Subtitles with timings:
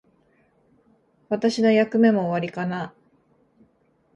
[1.29, 2.91] 私の役目も終わりかな。